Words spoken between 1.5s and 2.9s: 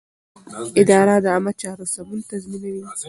چارو سمون تضمینوي.